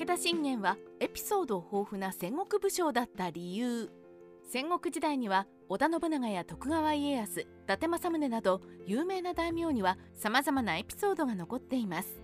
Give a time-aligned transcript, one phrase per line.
[0.00, 3.90] 武田信玄はエピソード豊富な戦国武将だった理由。
[4.50, 12.22] 戦国時代には織田信長や徳川家康伊達政宗など有名な大名にはさまざまなエピソードが残っています。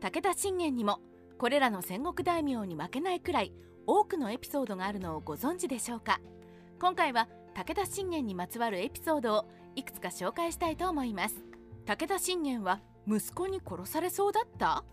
[0.00, 1.00] 武田信玄にも
[1.36, 3.52] これらの戦国大名に負けないくらい
[3.86, 6.22] 多くのエピソードがあるのをご存知でしょうか。
[6.80, 9.44] 今回は武田信玄にまつわるエピソードを
[9.76, 11.44] いくつか紹介したいと思います。
[11.84, 14.84] 武田信玄は息子に殺されそうだった？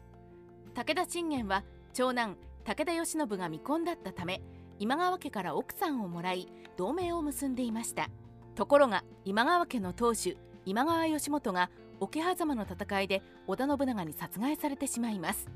[0.76, 4.42] 武田信玄は長男武田義信が未婚だったため
[4.80, 8.10] 今川家から奥さんをもらい同盟を結んでいました。
[8.56, 15.48] ところが今川家の当主今川義元が桶狭間の戦いで織田信長に殺害されてしまいます。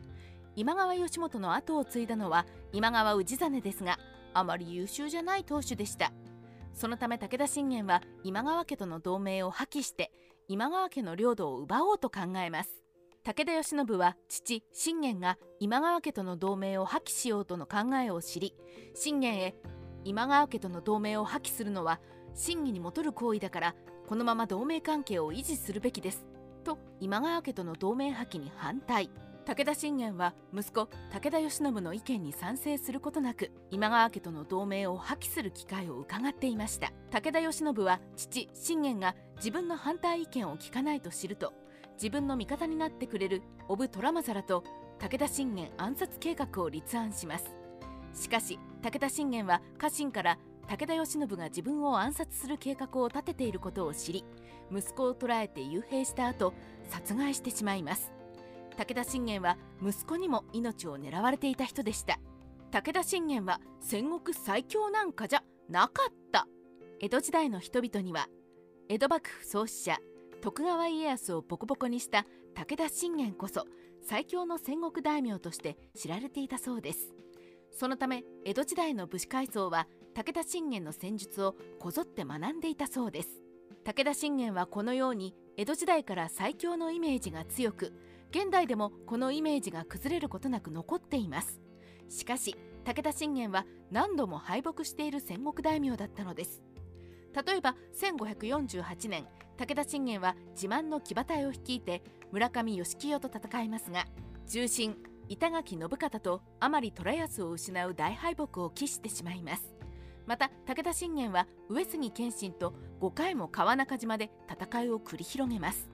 [0.56, 4.00] 今川義元の後を継いだのは今川氏真ですが
[4.34, 6.12] あまり優秀じゃない当主でした。
[6.74, 10.12] そのため武田信玄は今川家との同盟を破棄して
[10.48, 12.85] 今川家の領土を奪おうと考えます。
[13.26, 18.54] 武田義信は父信玄が今川家との同盟を破棄しようとの考えを知り
[18.94, 19.56] 信玄へ
[20.04, 22.00] 今川家との同盟を破棄するのは
[22.36, 23.76] 真偽にもとる行為だから
[24.08, 26.24] このまま同盟関係を維持するべきです
[26.64, 29.10] と今川家との同盟破棄に反対。
[29.46, 36.92] 武田信玄は息子武田義信の意見に賛成することなく今川家との同盟を破棄する機会を伺っていました。
[37.12, 41.54] 武田義信は父信玄が自分の反対意見を聞かないと知ると
[41.96, 44.64] 自分の味方になってくれるオブ・トラマザラと
[45.00, 47.56] 武田信玄暗殺計画を立案します。
[48.14, 54.26] しかし武田信玄は家臣から武田義信が自分を暗殺する計画を立てていることを知り
[54.72, 56.54] 息子を捕らえて幽閉した後
[56.90, 58.12] 殺害してしまいます。
[58.78, 62.20] 武田信玄は息子にも命を狙われていた人でした。
[62.72, 66.48] 武田信玄は戦国最強なんかじゃなかった。
[67.00, 68.28] 江戸時代の人々には
[68.90, 69.98] 江戸幕府創始者
[70.46, 72.24] 徳川家康をボコボコにした
[72.54, 73.66] 武田信玄こそ
[74.08, 77.16] 最強の戦国大名として知られていたそうです。
[77.72, 83.30] そのため江戸時代の武士階層は武田信玄の戦術をこぞって学んでいたそうです。
[83.86, 87.92] 武田信玄はこのように江戸時代から最強のイメージが強く
[88.30, 91.60] 現代でもこのイメージが崩れることなく残っています。
[92.08, 96.62] しかし武田信玄は何度も敗北している戦国大名だったのです。
[97.34, 99.26] 例えば1548年
[99.58, 104.06] 武田信玄は自慢の騎馬隊を率いて村上義清と戦いますが
[104.48, 104.98] 重臣
[105.30, 109.74] 板垣信方と甘利虎康を失う大敗北を喫してしまいます。
[110.28, 115.90] また武田信玄は上杉謙信と5回も川中島で戦いを繰り広げます。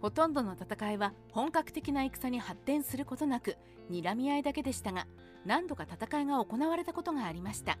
[0.00, 3.56] ほとんどの戦いは本格的な戦に発展することなく
[3.90, 5.06] 睨み合いだけでしたが
[5.44, 7.78] 何度か戦いが行われたことがありました。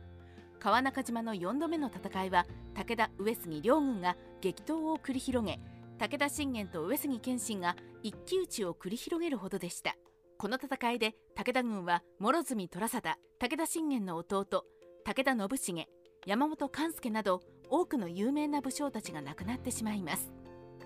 [0.60, 5.58] 川中島の4度目の戦いは武田上杉両軍が激闘を繰り広げ
[5.98, 9.96] 武田信玄と上杉謙信が一騎打ちを繰り広げるほどでした。
[10.40, 14.64] この戦いで武田軍は諸角虎貞武田信玄の弟
[15.04, 15.86] 武田信繁
[16.24, 20.32] 山本勘助など多くの有名な武将たちが亡くなってしまいます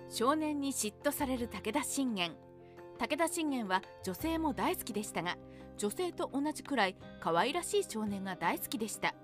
[0.09, 2.33] 少年に嫉妬される武田信玄
[2.99, 5.37] 武田信玄は女性も大好きでしたが
[5.77, 9.15] 女性と同じくらい可愛らしい少年が大好きでした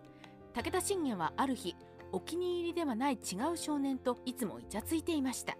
[0.53, 1.75] 武田信玄はある日
[2.11, 5.55] お気に入りではない違う少年といつもイチャついていました。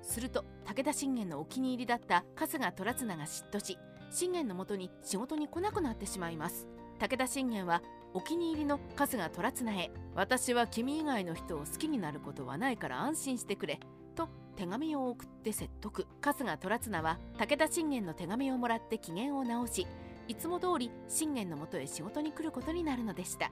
[0.00, 3.76] すると武田信玄のお気に入りだった春日虎綱が嫉妬し
[4.10, 6.68] 信玄のもとに仕事に来なくなってしまいます。
[7.00, 7.82] 武田信玄は
[8.14, 13.80] お気に入りの春日虎綱へ私は君以外の人を好きになることはないから安心してくれ
[14.14, 16.06] と手紙を送って説得。
[16.22, 19.86] 春日虎綱は武田信玄の手紙をもらって機嫌を直し
[20.28, 23.50] いつも通り信玄のもとへ仕事に来ることになるのでした。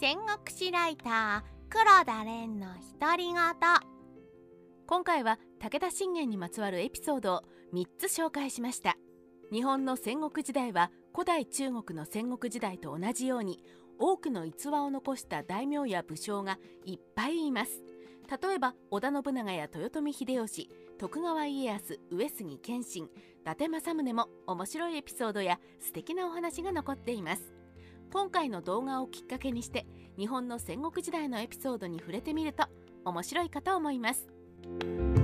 [0.00, 2.68] 戦国史ライター黒田蓮の
[2.98, 3.34] 独り言。
[4.86, 7.42] 今回は武田信玄にまつわるエピソードを
[7.74, 8.96] 3つ紹介しました。
[9.52, 13.62] 日本の戦国時代は古代中国の戦国時代と同じように
[13.98, 17.82] 多くの逸話を残した大名や武将がいっぱいいます。
[18.42, 27.59] 例えば織田信長や豊臣秀吉徳川家康上杉謙信伊達政宗も面白いエピソードや素敵なお話が残っています。
[28.12, 29.86] 今回の動画をきっかけにして
[30.18, 32.64] 日本の戦国時代のエピソードに触れてみると
[33.04, 35.19] 面白いかと思います。